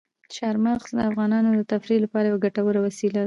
چار 0.35 0.55
مغز 0.65 0.89
د 0.97 0.99
افغانانو 1.09 1.49
د 1.55 1.61
تفریح 1.73 1.99
لپاره 2.05 2.25
یوه 2.27 2.43
ګټوره 2.45 2.79
وسیله 2.87 3.13
ده. 3.17 3.19